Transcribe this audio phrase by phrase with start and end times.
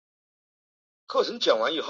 [0.01, 1.77] 不论他做的是什么工作